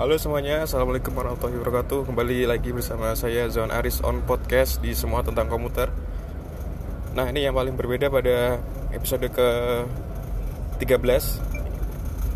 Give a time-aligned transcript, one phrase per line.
[0.00, 2.08] Halo semuanya, Assalamualaikum warahmatullahi wabarakatuh.
[2.08, 5.92] Kembali lagi bersama saya Zon Aris on podcast di semua tentang komputer.
[7.12, 8.56] Nah ini yang paling berbeda pada
[8.96, 9.48] episode ke
[10.80, 11.04] 13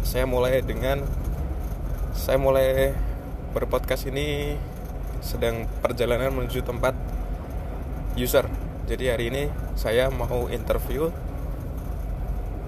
[0.05, 1.09] Saya mulai dengan
[2.13, 2.93] Saya mulai
[3.57, 4.61] berpodcast ini
[5.25, 6.93] Sedang perjalanan menuju tempat
[8.21, 8.45] user.
[8.85, 11.09] Jadi hari ini saya mau interview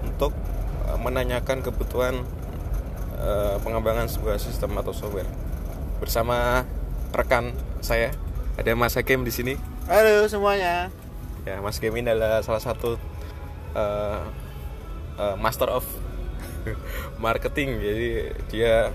[0.09, 0.33] Untuk
[0.89, 2.25] eh, menanyakan kebutuhan
[3.17, 5.29] uh, pengembangan sebuah sistem atau software
[5.97, 6.65] bersama
[7.13, 8.13] rekan saya
[8.57, 9.53] ada Mas Hakim di sini.
[9.85, 10.89] Halo semuanya.
[11.45, 12.97] Ya, Mas Hakim ini adalah salah satu
[13.77, 14.21] uh,
[15.17, 15.85] uh, master of
[17.23, 17.77] marketing.
[17.77, 18.09] Jadi
[18.49, 18.89] dia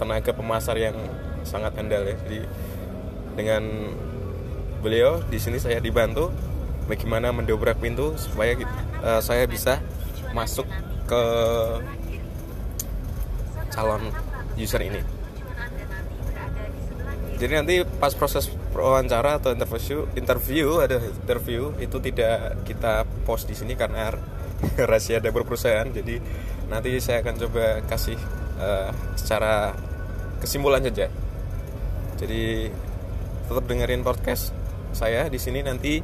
[0.00, 0.96] tenaga pemasar yang
[1.44, 2.16] sangat handal ya.
[2.26, 2.40] Jadi
[3.36, 3.92] dengan
[4.80, 6.32] beliau di sini saya dibantu
[6.88, 8.56] bagaimana mendobrak pintu supaya
[9.04, 9.84] uh, saya bisa
[10.32, 10.64] masuk
[11.04, 11.22] ke
[13.78, 14.10] calon
[14.58, 14.98] user ini.
[17.38, 23.54] Jadi nanti pas proses wawancara atau interview, interview ada interview itu tidak kita post di
[23.54, 24.10] sini karena
[24.90, 25.86] rahasia ada perusahaan.
[25.86, 26.18] Jadi
[26.66, 28.18] nanti saya akan coba kasih
[28.58, 29.70] uh, secara
[30.42, 31.06] kesimpulan saja.
[32.18, 32.74] Jadi
[33.46, 34.50] tetap dengerin podcast
[34.90, 36.02] saya di sini nanti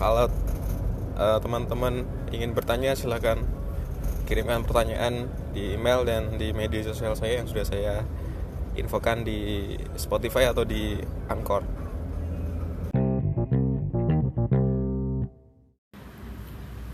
[0.00, 0.32] kalau
[1.20, 3.44] uh, teman-teman ingin bertanya silahkan
[4.24, 7.94] kirimkan pertanyaan di email dan di media sosial saya yang sudah saya
[8.78, 10.96] infokan di Spotify atau di
[11.28, 11.62] Anchor.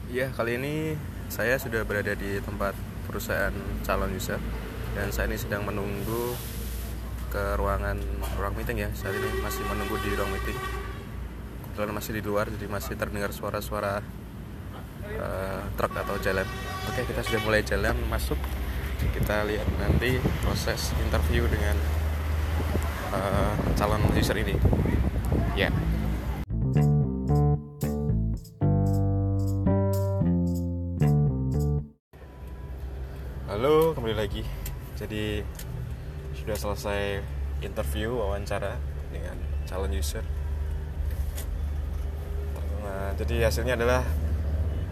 [0.08, 0.98] Ya, kali ini
[1.30, 2.74] saya sudah berada di tempat
[3.06, 3.54] perusahaan
[3.86, 4.40] calon user
[4.98, 6.34] dan saya ini sedang menunggu
[7.28, 8.00] ke ruangan
[8.40, 8.90] ruang meeting ya.
[8.96, 10.58] Saat ini masih menunggu di ruang meeting.
[11.62, 14.02] Kebetulan masih di luar jadi masih terdengar suara-suara
[15.22, 16.48] uh, truk atau jalan.
[16.88, 18.40] Oke, kita sudah mulai jalan masuk.
[19.12, 21.76] Kita lihat nanti proses interview dengan
[23.12, 24.56] uh, calon user ini.
[25.52, 25.68] Ya.
[25.68, 25.72] Yeah.
[33.52, 34.48] Halo, kembali lagi.
[34.96, 35.44] Jadi
[36.40, 37.20] sudah selesai
[37.60, 38.80] interview wawancara
[39.12, 39.36] dengan
[39.68, 40.24] calon user.
[42.80, 44.00] Nah, jadi hasilnya adalah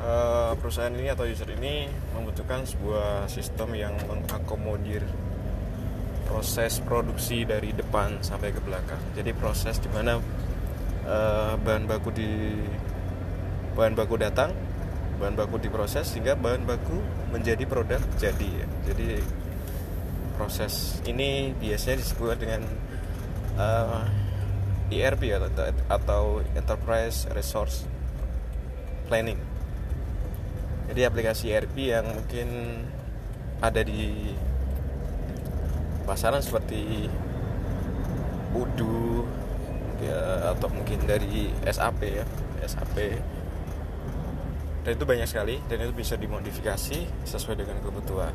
[0.02, 5.04] uh, perusahaan ini atau user ini membutuhkan sebuah sistem yang mengakomodir
[6.26, 8.98] proses produksi dari depan sampai ke belakang.
[9.14, 10.18] Jadi proses di mana
[11.06, 12.30] uh, bahan baku di
[13.78, 14.50] bahan baku datang,
[15.22, 16.98] bahan baku diproses sehingga bahan baku
[17.30, 18.50] menjadi produk jadi.
[18.66, 18.66] Ya.
[18.92, 19.22] Jadi
[20.34, 22.60] proses ini biasanya disebut dengan
[23.56, 24.04] uh,
[24.92, 25.48] eh, ERP atau,
[25.88, 27.88] atau Enterprise Resource
[29.08, 29.45] Planning
[30.92, 32.48] jadi aplikasi ERP yang mungkin
[33.58, 34.32] ada di
[36.06, 37.10] pasaran seperti
[38.56, 39.26] Udu
[40.00, 42.25] ya, atau mungkin dari SAP ya
[42.64, 42.96] SAP
[44.86, 48.30] dan itu banyak sekali dan itu bisa dimodifikasi sesuai dengan kebutuhan.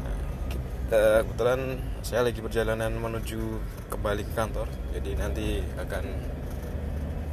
[0.00, 3.60] Nah, kita, kebetulan saya lagi perjalanan menuju
[3.92, 4.66] kembali ke kantor
[4.96, 6.04] jadi nanti akan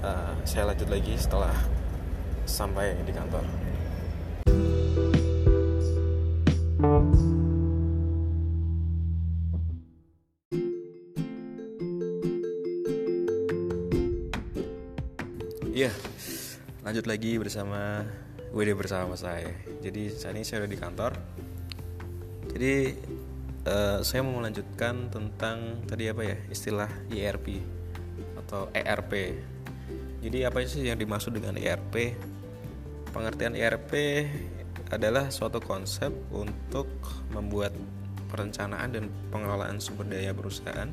[0.04, 1.56] uh, saya lanjut lagi setelah
[2.46, 3.44] sampai di kantor.
[15.76, 15.92] Iya,
[16.88, 18.08] lanjut lagi bersama
[18.56, 19.52] WD bersama saya.
[19.84, 21.12] Jadi saat ini saya udah di kantor.
[22.56, 22.96] Jadi
[23.68, 27.60] uh, saya mau melanjutkan tentang tadi apa ya istilah ERP
[28.40, 29.36] atau ERP.
[30.24, 32.16] Jadi apa sih yang dimaksud dengan ERP?
[33.16, 33.92] Pengertian ERP
[34.92, 36.92] adalah suatu konsep untuk
[37.32, 37.72] membuat
[38.28, 40.92] perencanaan dan pengelolaan sumber daya perusahaan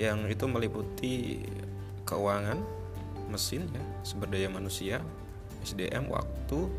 [0.00, 1.44] yang itu meliputi
[2.08, 2.64] keuangan,
[3.28, 5.04] mesin ya, sumber daya manusia,
[5.60, 6.72] SDM, waktu,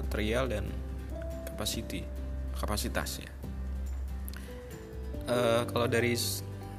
[0.00, 0.72] material dan
[1.44, 2.08] capacity,
[2.56, 3.28] kapasitasnya.
[5.28, 6.16] Uh, kalau dari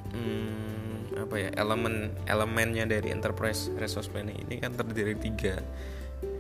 [0.10, 5.62] hmm, apa ya elemen elemennya dari enterprise resource planning ini kan terdiri tiga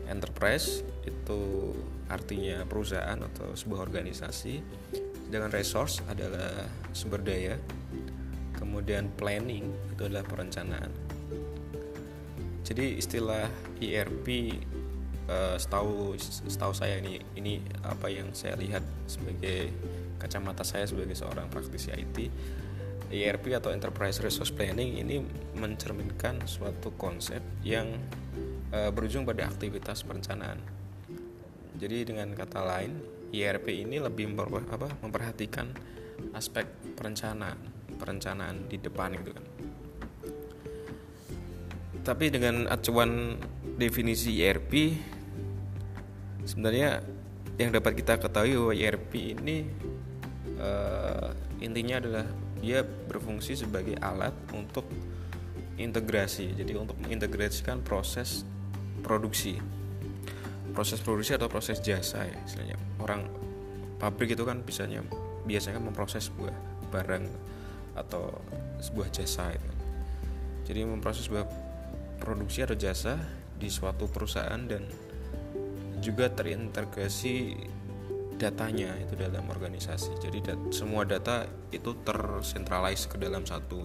[0.09, 1.71] enterprise itu
[2.11, 4.63] artinya perusahaan atau sebuah organisasi.
[5.27, 7.57] Sedangkan resource adalah sumber daya.
[8.53, 10.91] Kemudian planning itu adalah perencanaan.
[12.63, 13.51] Jadi istilah
[13.81, 14.55] ERP
[15.27, 16.15] uh, setahu
[16.47, 19.67] setahu saya ini ini apa yang saya lihat sebagai
[20.15, 22.17] kacamata saya sebagai seorang praktisi IT
[23.13, 25.21] ERP atau Enterprise Resource Planning ini
[25.53, 27.94] mencerminkan suatu konsep yang
[28.74, 30.58] e, berujung pada aktivitas perencanaan.
[31.78, 32.98] Jadi dengan kata lain,
[33.30, 35.70] IRP ini lebih memper, apa, memperhatikan
[36.34, 36.66] aspek
[36.98, 37.58] perencanaan
[37.98, 39.46] perencanaan di depan gitu kan
[42.04, 43.40] tapi dengan acuan
[43.80, 44.92] definisi ERP
[46.44, 47.00] sebenarnya
[47.56, 49.64] yang dapat kita ketahui bahwa ERP ini
[50.60, 51.31] uh,
[51.64, 52.25] intinya adalah
[52.60, 54.84] dia berfungsi sebagai alat untuk
[55.80, 58.44] integrasi jadi untuk mengintegrasikan proses
[59.03, 59.59] produksi
[60.73, 63.29] proses produksi atau proses jasa ya istilahnya orang
[64.01, 65.05] pabrik itu kan biasanya
[65.45, 66.55] biasanya memproses sebuah
[66.89, 67.25] barang
[67.94, 68.33] atau
[68.81, 69.71] sebuah jasa itu.
[70.65, 71.45] jadi memproses sebuah
[72.17, 73.21] produksi atau jasa
[73.59, 74.88] di suatu perusahaan dan
[76.01, 77.55] juga terintegrasi
[78.35, 80.19] datanya itu dalam organisasi.
[80.19, 83.79] Jadi dat semua data itu tersentralize ke dalam satu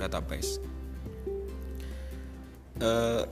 [0.00, 0.58] database.
[2.82, 3.22] Uh,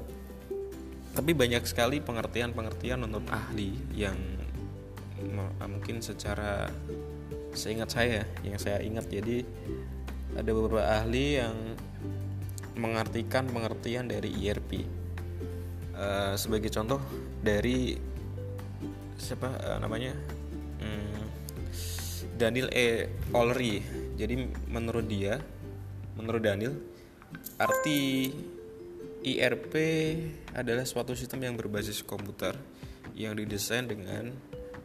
[1.12, 4.16] tapi banyak sekali pengertian-pengertian untuk ahli yang
[5.68, 6.72] mungkin secara
[7.52, 9.06] seingat saya yang saya ingat.
[9.12, 9.44] Jadi
[10.32, 11.56] ada beberapa ahli yang
[12.80, 14.88] mengartikan pengertian dari ERP
[15.92, 16.98] uh, sebagai contoh
[17.44, 18.00] dari
[19.20, 20.16] siapa uh, namanya?
[20.80, 21.22] Hmm,
[22.40, 23.12] Daniel E.
[23.36, 23.84] Olry.
[24.16, 25.36] Jadi menurut dia
[26.16, 26.76] menurut Daniel
[27.60, 28.32] arti
[29.22, 29.74] IRP
[30.58, 32.58] adalah suatu sistem yang berbasis komputer
[33.14, 34.34] yang didesain dengan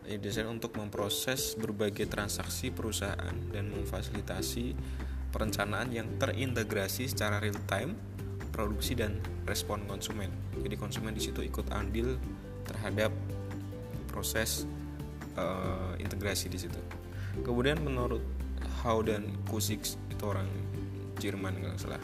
[0.07, 4.77] didesain untuk memproses berbagai transaksi perusahaan dan memfasilitasi
[5.33, 7.97] perencanaan yang terintegrasi secara real time
[8.55, 10.31] produksi dan respon konsumen.
[10.63, 12.17] Jadi konsumen di situ ikut andil
[12.65, 13.13] terhadap
[14.09, 14.65] proses
[15.37, 16.79] uh, integrasi di situ.
[17.45, 18.23] Kemudian menurut
[18.81, 20.49] Hau dan Kusik itu orang
[21.21, 22.01] Jerman kalau salah.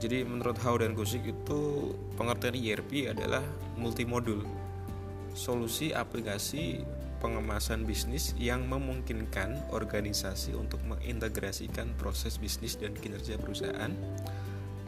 [0.00, 3.44] Jadi menurut Hau dan Kusik itu pengertian ERP adalah
[3.76, 4.48] multimodul,
[5.36, 6.80] solusi aplikasi
[7.20, 13.92] pengemasan bisnis yang memungkinkan organisasi untuk mengintegrasikan proses bisnis dan kinerja perusahaan,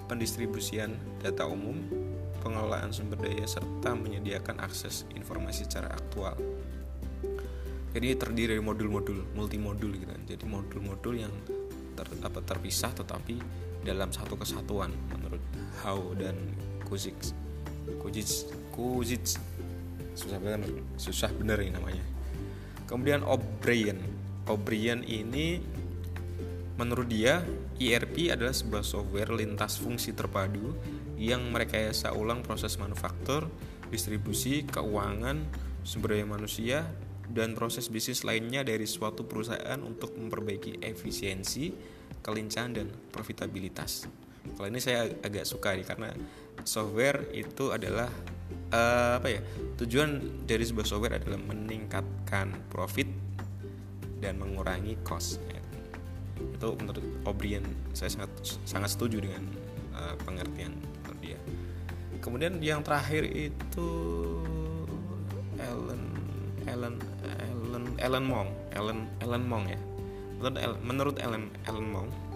[0.09, 1.77] pendistribusian data umum,
[2.41, 6.41] pengelolaan sumber daya serta menyediakan akses informasi secara aktual.
[7.93, 10.25] Jadi terdiri dari modul-modul multimodul gitu kan.
[10.25, 11.33] Jadi modul-modul yang
[11.93, 13.37] ter, apa, terpisah tetapi
[13.83, 15.43] dalam satu kesatuan menurut
[15.83, 16.39] How dan
[16.87, 17.35] Kuzic
[17.99, 19.39] Kuzic Kuzic
[20.13, 20.61] susah bener
[21.01, 22.05] susah bener ini namanya.
[22.87, 23.99] Kemudian O'Brien.
[24.45, 25.63] O'Brien ini
[26.77, 27.41] menurut dia
[27.81, 30.77] ERP adalah sebuah software lintas fungsi terpadu
[31.17, 33.47] yang merekayasa ulang proses manufaktur,
[33.89, 35.47] distribusi, keuangan,
[35.87, 36.79] sumber daya manusia,
[37.31, 41.71] dan proses bisnis lainnya dari suatu perusahaan untuk memperbaiki efisiensi,
[42.23, 44.07] kelincahan dan profitabilitas.
[44.55, 46.11] Kalau ini saya agak suka nih karena
[46.67, 48.11] software itu adalah
[48.75, 49.41] uh, apa ya?
[49.79, 53.07] Tujuan dari sebuah software adalah meningkatkan profit
[54.23, 55.43] dan mengurangi cost.
[56.39, 57.63] Itu menurut O'Brien
[57.95, 58.31] saya sangat
[58.67, 59.47] sangat setuju dengan
[59.95, 60.75] uh, pengertian
[61.23, 61.39] dia.
[62.19, 63.89] Kemudian yang terakhir itu
[65.59, 66.03] Ellen
[66.67, 66.95] Ellen
[67.39, 69.79] Ellen Ellen Mong Ellen Ellen Mong ya
[70.83, 72.33] menurut Ellen Ellen Mong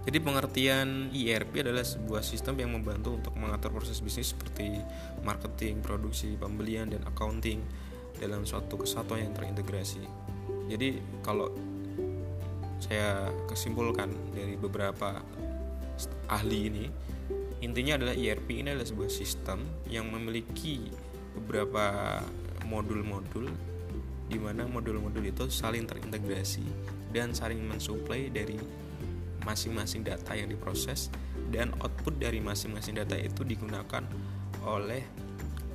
[0.00, 4.80] jadi pengertian ERP adalah sebuah sistem yang membantu untuk mengatur proses bisnis seperti
[5.20, 7.60] marketing, produksi, pembelian, dan accounting
[8.16, 10.00] dalam suatu kesatuan yang terintegrasi.
[10.72, 11.52] Jadi kalau
[12.80, 15.20] saya kesimpulkan dari beberapa
[16.32, 16.84] ahli ini,
[17.60, 20.88] intinya adalah ERP ini adalah sebuah sistem yang memiliki
[21.36, 22.18] beberapa
[22.64, 23.52] modul-modul
[24.30, 26.62] di mana modul-modul itu saling terintegrasi
[27.10, 28.54] dan saling mensuplai dari
[29.42, 31.10] masing-masing data yang diproses
[31.50, 34.06] dan output dari masing-masing data itu digunakan
[34.62, 35.02] oleh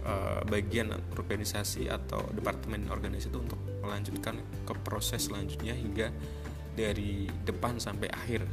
[0.08, 6.14] uh, bagian organisasi atau departemen organisasi itu untuk melanjutkan ke proses selanjutnya hingga
[6.76, 8.48] dari depan sampai akhir.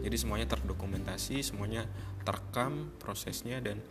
[0.00, 1.84] Jadi semuanya terdokumentasi, semuanya
[2.24, 3.82] terekam prosesnya dan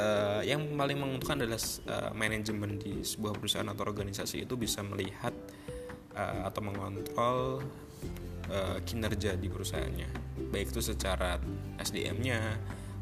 [0.00, 5.36] uh, yang paling menguntungkan adalah uh, manajemen di sebuah perusahaan atau organisasi itu bisa melihat
[6.16, 7.60] uh, atau mengontrol
[8.48, 10.08] uh, kinerja di perusahaannya.
[10.48, 11.36] Baik itu secara
[11.76, 12.56] SDM-nya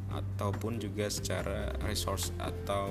[0.08, 2.88] ataupun juga secara resource atau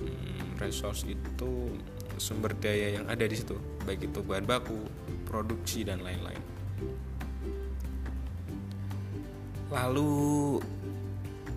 [0.00, 1.74] um, resource itu
[2.16, 3.58] sumber daya yang ada di situ.
[3.84, 4.78] Baik itu bahan baku
[5.28, 6.40] produksi dan lain-lain.
[9.74, 10.62] Lalu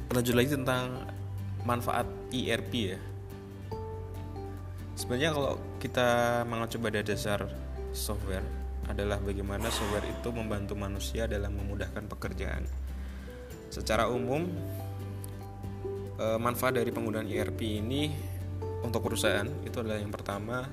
[0.10, 1.17] lanjut lagi tentang
[1.68, 3.00] manfaat ERP ya
[4.96, 7.44] sebenarnya kalau kita mengacu pada dasar
[7.92, 8.48] software
[8.88, 12.64] adalah bagaimana software itu membantu manusia dalam memudahkan pekerjaan
[13.68, 14.48] secara umum
[16.16, 18.10] eh, manfaat dari penggunaan ERP ini
[18.88, 20.64] untuk perusahaan itu adalah yang pertama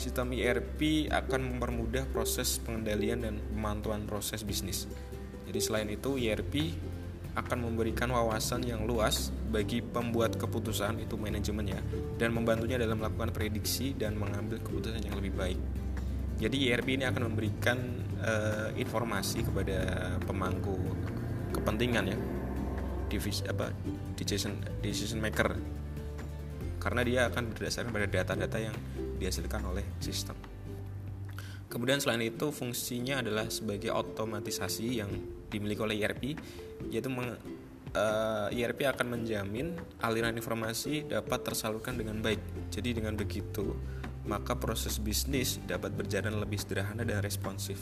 [0.00, 4.88] sistem ERP akan mempermudah proses pengendalian dan pemantauan proses bisnis.
[5.44, 6.72] Jadi selain itu ERP
[7.38, 11.80] akan memberikan wawasan yang luas bagi pembuat keputusan itu manajemen ya
[12.18, 15.60] dan membantunya dalam melakukan prediksi dan mengambil keputusan yang lebih baik.
[16.40, 17.78] Jadi ERP ini akan memberikan
[18.24, 19.78] uh, informasi kepada
[20.24, 20.74] pemangku
[21.52, 22.18] kepentingan ya,
[23.12, 23.68] divisi apa
[24.16, 25.52] decision decision maker
[26.80, 28.76] karena dia akan berdasarkan pada data-data yang
[29.20, 30.34] dihasilkan oleh sistem.
[31.70, 35.12] Kemudian selain itu fungsinya adalah sebagai otomatisasi yang
[35.50, 36.38] dimiliki oleh ERP
[36.88, 42.40] yaitu meng, uh, eh, ERP akan menjamin aliran informasi dapat tersalurkan dengan baik.
[42.70, 43.74] Jadi dengan begitu
[44.28, 47.80] maka proses bisnis dapat berjalan lebih sederhana dan responsif.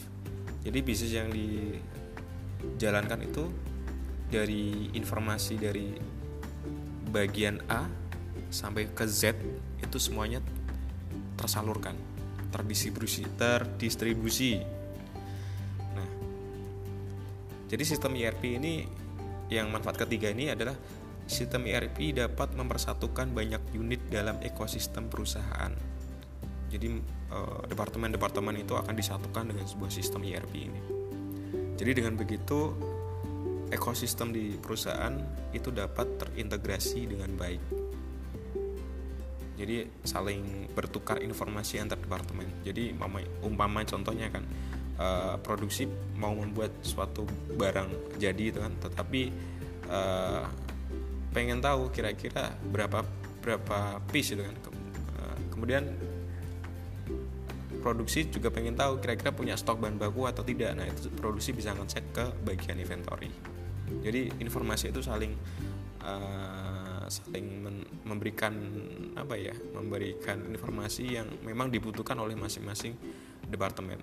[0.62, 3.44] Jadi bisnis yang dijalankan itu
[4.28, 5.96] dari informasi dari
[7.08, 7.88] bagian A
[8.52, 9.36] sampai ke Z
[9.80, 10.44] itu semuanya
[11.36, 11.96] tersalurkan,
[12.52, 14.77] terdistribusi, terdistribusi.
[17.68, 18.84] Jadi sistem ERP ini
[19.52, 20.74] yang manfaat ketiga ini adalah
[21.28, 25.72] sistem ERP dapat mempersatukan banyak unit dalam ekosistem perusahaan.
[26.68, 26.88] Jadi
[27.32, 30.80] eh, departemen-departemen itu akan disatukan dengan sebuah sistem ERP ini.
[31.76, 32.72] Jadi dengan begitu
[33.68, 35.12] ekosistem di perusahaan
[35.52, 37.88] itu dapat terintegrasi dengan baik
[39.58, 42.94] jadi saling bertukar informasi antar departemen jadi
[43.42, 44.46] umpama contohnya kan
[44.98, 45.88] uh, produksi
[46.18, 47.24] mau membuat suatu
[47.54, 48.74] barang jadi itu kan.
[48.76, 49.22] Tetapi
[49.88, 50.44] uh,
[51.32, 53.06] pengen tahu kira-kira berapa
[53.40, 54.56] berapa piece itu kan.
[55.16, 55.88] Uh, kemudian
[57.80, 60.74] produksi juga pengen tahu kira-kira punya stok bahan baku atau tidak.
[60.74, 63.30] Nah itu produksi bisa ngecek ke bagian inventory.
[64.04, 65.32] Jadi informasi itu saling
[66.04, 67.64] uh, saling
[68.04, 68.52] memberikan
[69.16, 72.92] apa ya memberikan informasi yang memang dibutuhkan oleh masing-masing
[73.48, 73.96] departemen.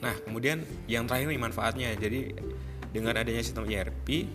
[0.00, 2.32] Nah kemudian yang terakhir nih manfaatnya jadi
[2.90, 4.26] dengan adanya sistem ERP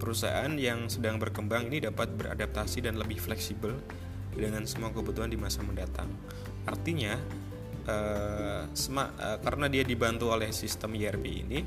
[0.00, 3.76] perusahaan yang sedang berkembang ini dapat beradaptasi dan lebih fleksibel
[4.32, 6.08] dengan semua kebutuhan di masa mendatang.
[6.64, 7.14] Artinya
[7.86, 11.60] eh, eh, karena dia dibantu oleh sistem ERP ini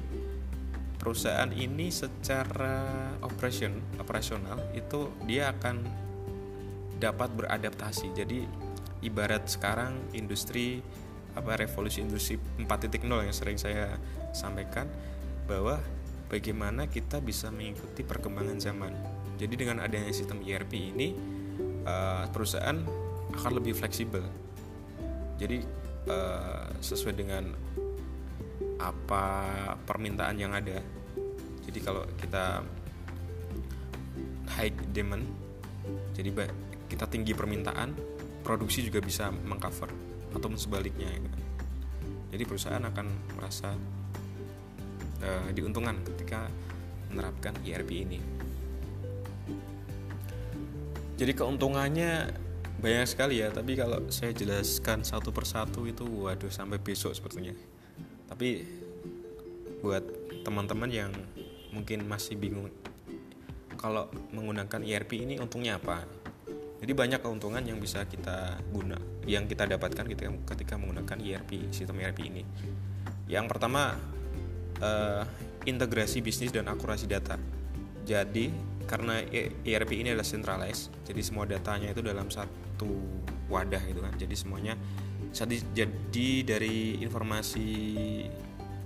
[1.05, 5.85] perusahaan ini secara operation operasional itu dia akan
[6.97, 8.09] dapat beradaptasi.
[8.17, 8.41] Jadi
[9.05, 10.81] ibarat sekarang industri
[11.35, 13.99] apa revolusi industri 4.0 yang sering saya
[14.31, 14.87] sampaikan
[15.45, 15.83] bahwa
[16.31, 18.93] bagaimana kita bisa mengikuti perkembangan zaman.
[19.35, 21.11] Jadi dengan adanya sistem ERP ini
[21.83, 22.79] uh, perusahaan
[23.35, 24.23] akan lebih fleksibel.
[25.35, 25.59] Jadi
[26.07, 27.51] uh, sesuai dengan
[28.79, 29.23] apa
[29.87, 30.83] permintaan yang ada
[31.65, 32.61] jadi kalau kita
[34.59, 35.25] high demand
[36.13, 36.29] jadi
[36.91, 37.95] kita tinggi permintaan
[38.45, 41.19] produksi juga bisa mengcover atau sebaliknya ya
[42.35, 43.07] jadi perusahaan akan
[43.39, 43.71] merasa
[45.23, 46.51] uh, diuntungkan ketika
[47.07, 48.19] menerapkan ERP ini.
[51.15, 52.27] Jadi keuntungannya
[52.75, 57.55] banyak sekali ya tapi kalau saya jelaskan satu persatu itu waduh sampai besok sepertinya
[58.27, 58.67] tapi
[59.79, 60.03] buat
[60.43, 61.11] teman-teman yang
[61.71, 62.67] mungkin masih bingung
[63.79, 66.03] kalau menggunakan ERP ini untungnya apa
[66.79, 72.03] jadi banyak keuntungan yang bisa kita guna yang kita dapatkan ketika ketika menggunakan ERP sistem
[72.03, 72.43] ERP ini.
[73.25, 73.95] Yang pertama
[74.83, 75.23] uh,
[75.65, 77.39] integrasi bisnis dan akurasi data.
[78.05, 78.51] Jadi
[78.85, 79.17] karena
[79.65, 82.91] ERP ini adalah centralized jadi semua datanya itu dalam satu
[83.49, 84.13] wadah gitu kan.
[84.19, 84.77] Jadi semuanya
[85.73, 87.67] jadi dari informasi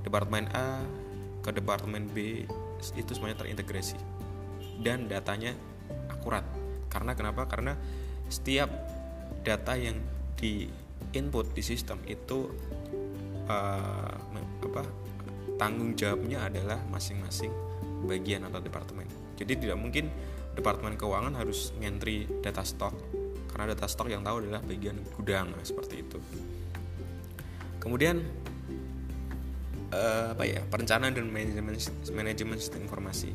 [0.02, 0.82] departemen A
[1.44, 2.48] ke departemen B
[2.96, 4.00] itu semuanya terintegrasi.
[4.80, 5.52] Dan datanya
[6.90, 7.46] karena kenapa?
[7.46, 7.78] Karena
[8.30, 8.70] setiap
[9.46, 9.98] data yang
[10.36, 10.68] di
[11.16, 12.50] input di sistem itu
[13.50, 14.14] uh,
[14.66, 14.84] apa
[15.58, 17.52] tanggung jawabnya adalah masing-masing
[18.06, 19.08] bagian atau departemen.
[19.36, 20.12] Jadi tidak mungkin
[20.54, 22.94] departemen keuangan harus ngentri data stok
[23.50, 26.20] karena data stok yang tahu adalah bagian gudang seperti itu.
[27.82, 28.22] Kemudian
[29.92, 31.76] uh, apa ya perencanaan dan manajemen
[32.14, 33.34] manajemen sistem informasi.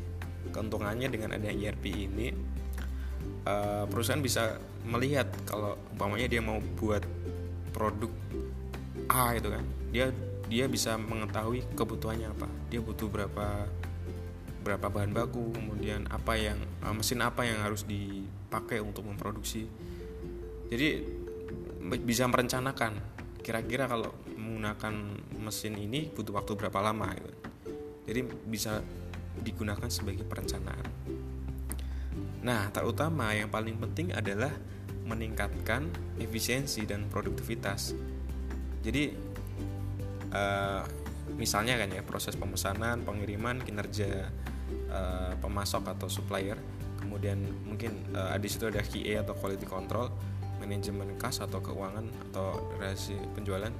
[0.49, 2.31] Keuntungannya dengan adanya ERP ini
[3.45, 7.01] uh, perusahaan bisa melihat kalau umpamanya dia mau buat
[7.71, 8.11] produk
[9.09, 9.65] A itu kan.
[9.93, 10.11] Dia
[10.45, 12.47] dia bisa mengetahui kebutuhannya apa.
[12.69, 13.69] Dia butuh berapa
[14.65, 19.69] berapa bahan baku kemudian apa yang uh, mesin apa yang harus dipakai untuk memproduksi.
[20.69, 21.05] Jadi
[22.01, 22.97] bisa merencanakan
[23.45, 24.93] kira-kira kalau menggunakan
[25.37, 27.29] mesin ini butuh waktu berapa lama gitu.
[28.09, 28.81] jadi bisa
[29.45, 30.89] digunakan sebagai perencanaan
[32.45, 34.53] nah terutama yang paling penting adalah
[35.05, 37.93] meningkatkan efisiensi dan produktivitas.
[38.81, 39.13] Jadi
[40.33, 40.81] uh,
[41.37, 44.29] misalnya kan ya proses pemesanan, pengiriman, kinerja
[44.89, 46.57] uh, pemasok atau supplier,
[47.01, 50.09] kemudian mungkin uh, di situ ada QA atau quality control,
[50.57, 53.71] manajemen kas atau keuangan atau relasi penjualan.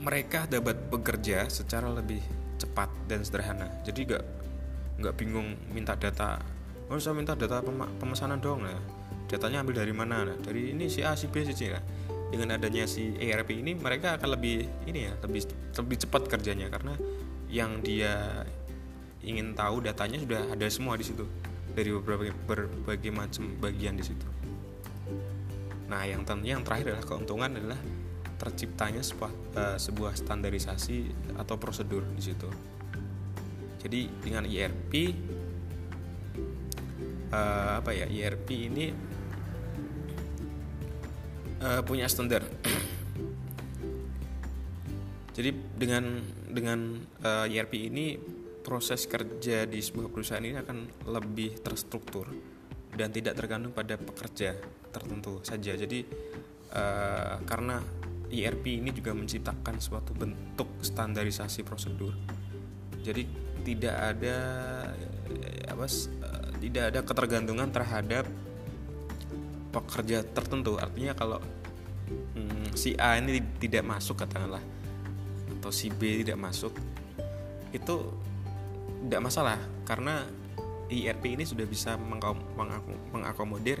[0.00, 2.24] Mereka dapat bekerja secara lebih
[2.56, 3.68] cepat dan sederhana.
[3.84, 4.24] Jadi gak
[5.00, 6.59] nggak bingung minta data.
[6.90, 7.62] Oh saya minta data
[8.02, 8.74] pemesanan dong nah
[9.30, 11.78] datanya ambil dari mana nah, dari ini si A si B si C nah.
[12.34, 16.98] dengan adanya si ERP ini mereka akan lebih ini ya lebih lebih cepat kerjanya karena
[17.46, 18.42] yang dia
[19.22, 21.22] ingin tahu datanya sudah ada semua di situ
[21.74, 24.26] dari beberapa berbagai macam bagian di situ.
[25.90, 27.80] Nah, yang tentunya yang terakhir adalah keuntungan adalah
[28.40, 32.48] terciptanya sebuah uh, sebuah standarisasi atau prosedur di situ.
[33.80, 34.92] Jadi dengan ERP
[37.30, 38.86] uh, apa ya ERP ini
[41.62, 42.42] uh, punya standar.
[45.36, 46.20] Jadi dengan
[46.50, 48.18] dengan uh, eh, ERP ini
[48.60, 52.28] proses kerja di sebuah perusahaan ini akan lebih terstruktur
[52.92, 54.58] dan tidak tergantung pada pekerja
[54.90, 55.72] tertentu saja.
[55.78, 56.04] Jadi
[56.74, 57.80] uh, karena
[58.30, 62.12] ERP ini juga menciptakan suatu bentuk standarisasi prosedur.
[63.00, 63.24] Jadi
[63.64, 64.36] tidak ada
[65.70, 65.86] apa
[66.60, 68.28] tidak ada ketergantungan terhadap
[69.72, 70.76] pekerja tertentu.
[70.76, 71.40] Artinya kalau
[72.36, 74.62] hmm, si A ini tidak masuk katakanlah
[75.58, 76.76] atau si B tidak masuk
[77.72, 77.96] itu
[79.08, 79.58] tidak masalah.
[79.88, 80.22] Karena
[80.90, 81.94] IRP ini sudah bisa
[83.14, 83.78] mengakomodir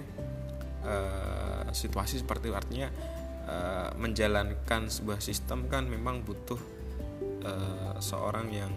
[0.86, 2.56] uh, situasi seperti itu.
[2.56, 2.88] Artinya
[3.50, 6.60] uh, menjalankan sebuah sistem kan memang butuh
[7.42, 8.72] uh, seorang yang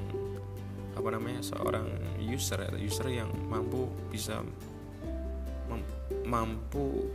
[0.93, 1.89] apa namanya seorang
[2.21, 4.45] user user yang mampu bisa
[6.23, 7.09] mampu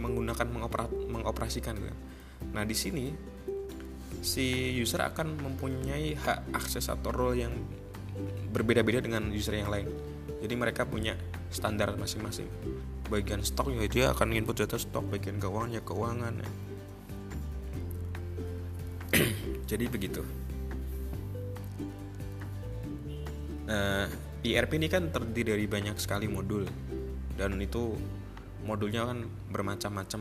[0.00, 1.96] menggunakan mengoperat, mengoperasikan gitu.
[2.56, 3.12] Nah di sini
[4.20, 7.52] si user akan mempunyai hak akses atau role yang
[8.52, 9.88] berbeda-beda dengan user yang lain.
[10.40, 11.16] Jadi mereka punya
[11.52, 12.48] standar masing-masing.
[13.12, 16.34] Bagian stok ya dia akan input data stok, bagian keuangan ya keuangan.
[19.70, 20.22] Jadi begitu.
[23.70, 24.10] Nah,
[24.42, 26.66] ERP ini kan terdiri dari banyak sekali modul.
[27.38, 27.94] Dan itu
[28.66, 29.22] modulnya kan
[29.54, 30.20] bermacam-macam.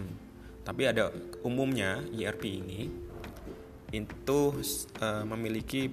[0.62, 1.10] Tapi ada
[1.42, 2.82] umumnya ERP ini
[3.90, 4.40] itu
[5.02, 5.90] uh, memiliki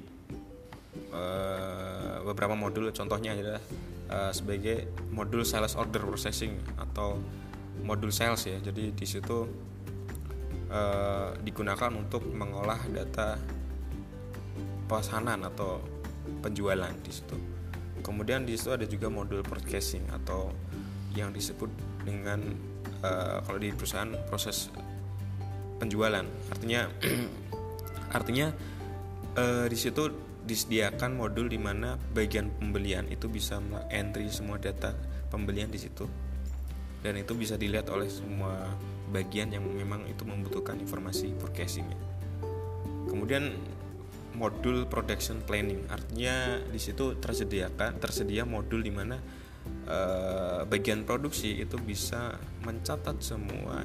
[1.17, 2.93] uh, beberapa modul.
[2.93, 3.63] Contohnya adalah
[4.13, 7.17] uh, sebagai modul sales order processing atau
[7.81, 8.61] modul sales ya.
[8.61, 9.49] Jadi di situ
[10.69, 13.41] uh, digunakan untuk mengolah data
[14.87, 15.83] pesanan atau
[16.43, 17.37] penjualan di situ.
[18.01, 20.53] Kemudian di situ ada juga modul purchasing atau
[21.17, 21.71] yang disebut
[22.05, 22.39] dengan
[23.03, 24.71] uh, kalau di perusahaan proses
[25.81, 26.23] penjualan.
[26.53, 26.87] Artinya
[28.17, 28.53] artinya
[29.35, 30.13] uh, di situ
[30.47, 33.59] disediakan modul di mana bagian pembelian itu bisa
[33.91, 34.95] entry semua data
[35.33, 36.07] pembelian di situ.
[37.03, 38.71] Dan itu bisa dilihat oleh semua
[39.11, 42.17] bagian yang memang itu membutuhkan informasi forecastingnya
[43.17, 43.55] kemudian
[44.37, 49.17] modul production planning artinya di situ tersediakan tersedia modul di mana
[49.89, 53.81] uh, bagian produksi itu bisa mencatat semua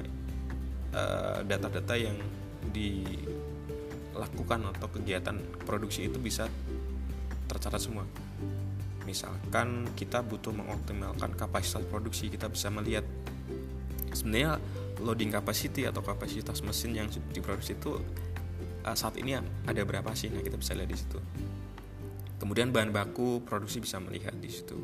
[0.92, 2.18] eh, data-data yang
[2.74, 6.50] dilakukan atau kegiatan produksi itu bisa
[7.46, 8.04] tercatat semua.
[9.06, 13.06] Misalkan kita butuh mengoptimalkan kapasitas produksi, kita bisa melihat
[14.14, 14.58] sebenarnya
[15.02, 17.98] loading capacity atau kapasitas mesin yang diproduksi itu
[18.84, 20.30] uh, saat ini ada berapa sih?
[20.30, 21.18] Nah, kita bisa lihat di situ.
[22.42, 24.78] Kemudian bahan baku produksi bisa melihat di situ.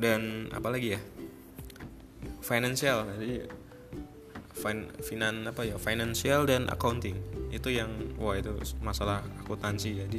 [0.00, 1.00] Dan apalagi ya?
[2.40, 3.44] Financial jadi
[4.56, 5.76] fin finan apa ya?
[5.76, 7.20] Financial dan accounting.
[7.52, 10.18] Itu yang wah itu masalah akuntansi jadi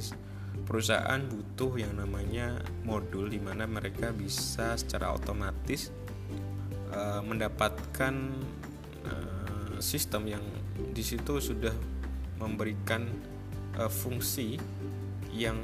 [0.69, 5.89] perusahaan butuh yang namanya modul di mana mereka bisa secara otomatis
[6.93, 8.13] uh, mendapatkan
[9.09, 10.45] uh, sistem yang
[10.91, 11.73] di situ sudah
[12.37, 13.07] memberikan
[13.79, 14.59] uh, fungsi
[15.31, 15.59] yang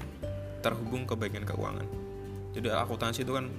[0.64, 1.86] terhubung ke bagian keuangan.
[2.56, 3.52] Jadi akuntansi itu kan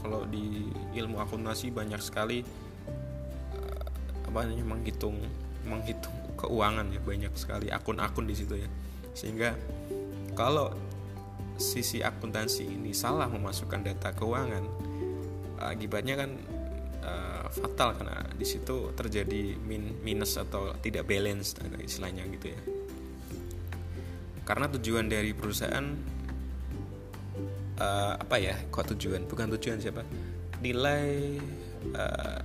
[0.00, 2.42] kalau di ilmu akuntansi banyak sekali
[3.54, 3.84] uh,
[4.26, 5.16] apa namanya menghitung
[5.62, 8.68] menghitung keuangan ya banyak sekali akun-akun di situ ya
[9.14, 9.54] sehingga
[10.34, 10.74] kalau
[11.60, 14.66] sisi akuntansi ini salah memasukkan data keuangan
[15.62, 16.34] akibatnya kan
[17.02, 22.60] uh, fatal karena di situ terjadi min minus atau tidak balance istilahnya gitu ya.
[24.42, 25.86] Karena tujuan dari perusahaan
[27.78, 29.26] uh, apa ya kok tujuan?
[29.26, 30.02] Bukan tujuan siapa?
[30.62, 31.38] Nilai
[31.94, 32.40] uh,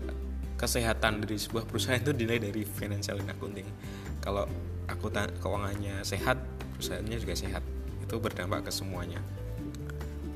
[0.58, 3.70] kesehatan dari sebuah perusahaan itu dinilai dari financial and accounting.
[4.22, 4.50] Kalau
[4.90, 6.38] akuntan keuangannya sehat
[6.78, 7.64] perusahaannya juga sehat.
[8.06, 9.22] Itu berdampak ke semuanya.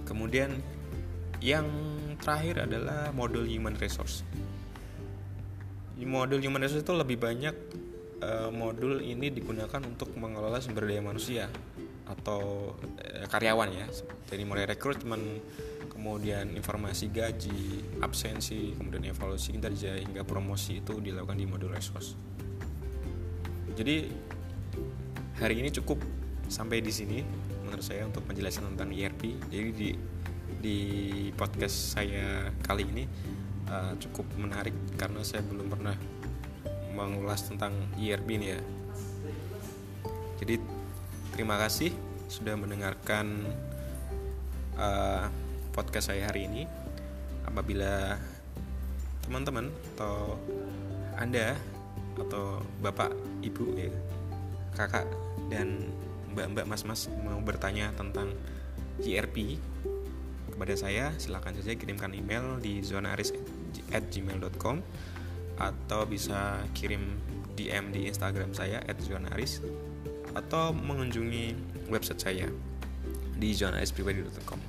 [0.10, 0.60] Kemudian
[1.42, 1.66] yang
[2.22, 4.22] terakhir adalah modul human resource
[6.02, 7.56] modul human resource itu lebih banyak
[8.26, 11.46] uh, modul ini digunakan untuk mengelola sumber daya manusia
[12.10, 13.86] atau uh, karyawan ya
[14.26, 15.22] dari mulai rekrutmen
[16.02, 22.18] kemudian informasi gaji, absensi, kemudian evaluasi kinerja hingga promosi itu dilakukan di modul resource.
[23.78, 24.10] Jadi
[25.38, 26.02] hari ini cukup
[26.50, 27.22] sampai di sini
[27.62, 29.46] menurut saya untuk penjelasan tentang ERP.
[29.54, 29.90] Jadi di
[30.60, 30.80] di
[31.38, 33.04] podcast saya kali ini
[33.72, 35.96] uh, cukup menarik karena saya belum pernah
[36.92, 38.60] mengulas tentang ERP ini ya.
[40.44, 40.60] Jadi
[41.32, 41.96] terima kasih
[42.28, 43.48] sudah mendengarkan
[44.76, 45.32] uh,
[45.72, 46.64] podcast saya hari ini.
[47.48, 48.20] Apabila
[49.24, 50.36] teman-teman atau
[51.16, 51.56] Anda
[52.20, 53.92] atau Bapak, Ibu ya,
[54.76, 55.08] Kakak
[55.48, 55.92] dan
[56.32, 58.32] Mbak-mbak, Mas-mas mau bertanya tentang
[59.04, 59.60] JRP
[60.62, 64.78] kepada saya, silahkan saja kirimkan email di zonaris@gmail.com
[65.58, 67.17] atau bisa kirim
[67.58, 69.65] DM di Instagram saya @zonaris
[70.38, 71.58] atau mengunjungi
[71.89, 72.45] website saya
[73.41, 74.62] di zonarispribadi.com.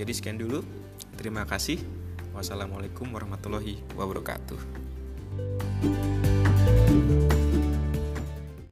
[0.00, 0.64] Jadi sekian dulu.
[1.20, 1.84] Terima kasih.
[2.32, 4.56] Wassalamualaikum warahmatullahi wabarakatuh.